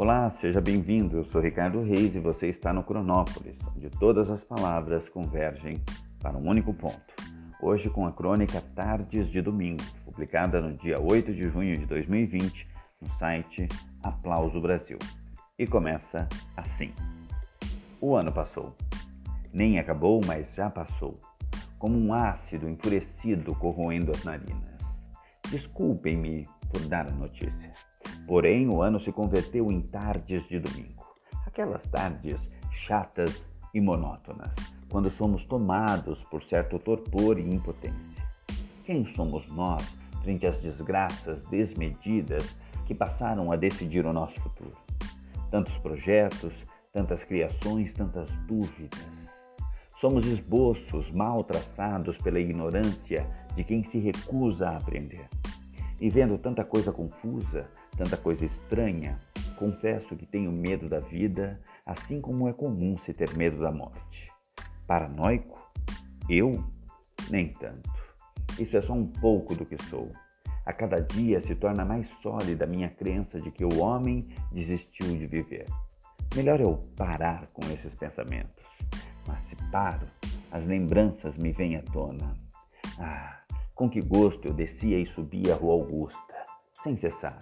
Olá, 0.00 0.30
seja 0.30 0.60
bem-vindo. 0.60 1.16
Eu 1.16 1.24
sou 1.24 1.40
Ricardo 1.40 1.82
Reis 1.82 2.14
e 2.14 2.20
você 2.20 2.46
está 2.46 2.72
no 2.72 2.84
Cronópolis, 2.84 3.58
onde 3.74 3.90
todas 3.90 4.30
as 4.30 4.44
palavras 4.44 5.08
convergem 5.08 5.82
para 6.20 6.38
um 6.38 6.48
único 6.48 6.72
ponto. 6.72 7.02
Hoje 7.60 7.90
com 7.90 8.06
a 8.06 8.12
crônica 8.12 8.62
Tardes 8.76 9.26
de 9.26 9.42
Domingo, 9.42 9.82
publicada 10.04 10.60
no 10.60 10.72
dia 10.72 11.00
8 11.00 11.34
de 11.34 11.50
junho 11.50 11.76
de 11.76 11.84
2020 11.84 12.68
no 13.00 13.08
site 13.18 13.66
Aplauso 14.00 14.60
Brasil. 14.60 15.00
E 15.58 15.66
começa 15.66 16.28
assim: 16.56 16.92
O 18.00 18.14
ano 18.14 18.30
passou. 18.30 18.76
Nem 19.52 19.80
acabou, 19.80 20.20
mas 20.24 20.54
já 20.54 20.70
passou. 20.70 21.18
Como 21.76 21.98
um 21.98 22.14
ácido 22.14 22.68
enfurecido 22.68 23.52
corroendo 23.56 24.12
as 24.12 24.22
narinas. 24.22 24.78
Desculpem-me 25.50 26.48
por 26.72 26.82
dar 26.82 27.08
a 27.08 27.10
notícia. 27.10 27.72
Porém, 28.28 28.68
o 28.68 28.82
ano 28.82 29.00
se 29.00 29.10
converteu 29.10 29.72
em 29.72 29.80
tardes 29.80 30.46
de 30.46 30.60
domingo. 30.60 31.02
Aquelas 31.46 31.86
tardes 31.86 32.38
chatas 32.86 33.48
e 33.72 33.80
monótonas, 33.80 34.52
quando 34.90 35.10
somos 35.10 35.46
tomados 35.46 36.22
por 36.24 36.42
certo 36.42 36.78
torpor 36.78 37.38
e 37.38 37.42
impotência. 37.42 38.28
Quem 38.84 39.06
somos 39.06 39.50
nós 39.50 39.82
frente 40.22 40.46
às 40.46 40.60
desgraças 40.60 41.42
desmedidas 41.44 42.54
que 42.86 42.94
passaram 42.94 43.50
a 43.50 43.56
decidir 43.56 44.04
o 44.04 44.12
nosso 44.12 44.38
futuro? 44.42 44.76
Tantos 45.50 45.78
projetos, 45.78 46.52
tantas 46.92 47.24
criações, 47.24 47.94
tantas 47.94 48.30
dúvidas. 48.46 49.06
Somos 49.98 50.26
esboços 50.26 51.10
mal 51.10 51.42
traçados 51.42 52.18
pela 52.18 52.38
ignorância 52.38 53.26
de 53.56 53.64
quem 53.64 53.82
se 53.82 53.98
recusa 53.98 54.68
a 54.68 54.76
aprender. 54.76 55.28
E 56.00 56.08
vendo 56.08 56.38
tanta 56.38 56.64
coisa 56.64 56.92
confusa, 56.92 57.68
tanta 57.96 58.16
coisa 58.16 58.44
estranha, 58.44 59.18
confesso 59.56 60.16
que 60.16 60.24
tenho 60.24 60.52
medo 60.52 60.88
da 60.88 61.00
vida, 61.00 61.60
assim 61.84 62.20
como 62.20 62.48
é 62.48 62.52
comum 62.52 62.96
se 62.96 63.12
ter 63.12 63.36
medo 63.36 63.60
da 63.60 63.72
morte. 63.72 64.30
Paranoico? 64.86 65.70
Eu? 66.28 66.64
Nem 67.28 67.52
tanto. 67.54 67.90
Isso 68.58 68.76
é 68.76 68.82
só 68.82 68.92
um 68.92 69.06
pouco 69.06 69.54
do 69.54 69.66
que 69.66 69.76
sou. 69.84 70.10
A 70.64 70.72
cada 70.72 71.00
dia 71.00 71.40
se 71.40 71.54
torna 71.54 71.84
mais 71.84 72.08
sólida 72.22 72.64
a 72.64 72.68
minha 72.68 72.88
crença 72.88 73.40
de 73.40 73.50
que 73.50 73.64
o 73.64 73.80
homem 73.80 74.28
desistiu 74.52 75.06
de 75.06 75.26
viver. 75.26 75.66
Melhor 76.36 76.60
eu 76.60 76.80
parar 76.96 77.46
com 77.52 77.64
esses 77.72 77.94
pensamentos. 77.94 78.66
Mas 79.26 79.44
se 79.46 79.56
paro, 79.70 80.06
as 80.50 80.64
lembranças 80.66 81.36
me 81.36 81.52
vêm 81.52 81.76
à 81.76 81.82
tona. 81.82 82.36
Ah, 82.98 83.37
com 83.78 83.88
que 83.88 84.00
gosto 84.00 84.48
eu 84.48 84.52
descia 84.52 84.98
e 84.98 85.06
subia 85.06 85.54
a 85.54 85.56
Rua 85.56 85.74
Augusta, 85.74 86.34
sem 86.82 86.96
cessar. 86.96 87.38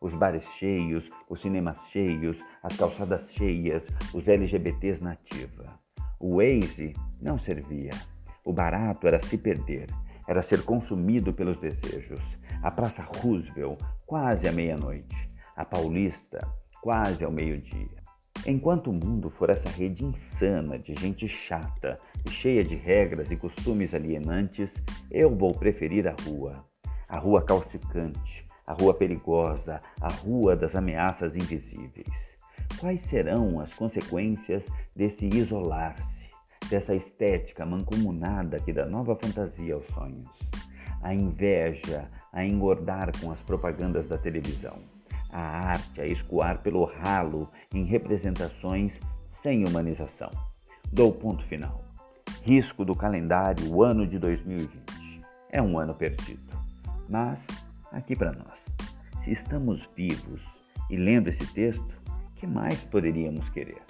Os 0.00 0.14
bares 0.14 0.44
cheios, 0.52 1.10
os 1.28 1.40
cinemas 1.40 1.76
cheios, 1.88 2.38
as 2.62 2.76
calçadas 2.76 3.32
cheias, 3.32 3.84
os 4.14 4.28
LGBTs 4.28 5.02
na 5.02 5.10
ativa. 5.10 5.76
O 6.20 6.36
Waze 6.36 6.94
não 7.20 7.36
servia. 7.36 7.90
O 8.44 8.52
barato 8.52 9.08
era 9.08 9.18
se 9.18 9.36
perder, 9.36 9.88
era 10.28 10.40
ser 10.40 10.64
consumido 10.64 11.32
pelos 11.32 11.56
desejos. 11.56 12.22
A 12.62 12.70
Praça 12.70 13.02
Roosevelt, 13.02 13.80
quase 14.06 14.46
à 14.46 14.52
meia-noite. 14.52 15.16
A 15.56 15.64
Paulista, 15.64 16.46
quase 16.80 17.24
ao 17.24 17.32
meio-dia. 17.32 18.01
Enquanto 18.44 18.90
o 18.90 18.92
mundo 18.92 19.30
for 19.30 19.50
essa 19.50 19.68
rede 19.68 20.04
insana 20.04 20.76
de 20.76 20.92
gente 21.00 21.28
chata 21.28 21.96
e 22.26 22.30
cheia 22.30 22.64
de 22.64 22.74
regras 22.74 23.30
e 23.30 23.36
costumes 23.36 23.94
alienantes, 23.94 24.74
eu 25.12 25.32
vou 25.32 25.52
preferir 25.54 26.08
a 26.08 26.16
rua. 26.24 26.64
A 27.08 27.18
rua 27.18 27.40
causticante, 27.44 28.44
a 28.66 28.72
rua 28.72 28.94
perigosa, 28.94 29.80
a 30.00 30.08
rua 30.08 30.56
das 30.56 30.74
ameaças 30.74 31.36
invisíveis. 31.36 32.36
Quais 32.80 33.02
serão 33.02 33.60
as 33.60 33.72
consequências 33.74 34.66
desse 34.96 35.26
isolar-se, 35.32 36.28
dessa 36.68 36.96
estética 36.96 37.64
mancomunada 37.64 38.58
que 38.58 38.72
dá 38.72 38.84
nova 38.84 39.14
fantasia 39.14 39.74
aos 39.74 39.86
sonhos? 39.86 40.26
A 41.00 41.14
inveja 41.14 42.10
a 42.32 42.44
engordar 42.44 43.12
com 43.20 43.30
as 43.30 43.40
propagandas 43.40 44.08
da 44.08 44.18
televisão 44.18 44.80
a 45.32 45.40
arte 45.40 46.00
a 46.00 46.06
escoar 46.06 46.58
pelo 46.58 46.84
ralo 46.84 47.50
em 47.74 47.84
representações 47.84 49.00
sem 49.30 49.66
humanização. 49.66 50.30
Dou 50.92 51.10
ponto 51.10 51.42
final. 51.44 51.82
Risco 52.42 52.84
do 52.84 52.94
calendário 52.94 53.66
o 53.72 53.82
ano 53.82 54.06
de 54.06 54.18
2020. 54.18 55.22
É 55.50 55.62
um 55.62 55.78
ano 55.78 55.94
perdido. 55.94 56.52
Mas, 57.08 57.46
aqui 57.90 58.14
para 58.14 58.32
nós, 58.32 58.64
se 59.22 59.32
estamos 59.32 59.88
vivos 59.96 60.42
e 60.90 60.96
lendo 60.96 61.28
esse 61.28 61.46
texto, 61.54 62.00
que 62.36 62.46
mais 62.46 62.80
poderíamos 62.82 63.48
querer? 63.48 63.80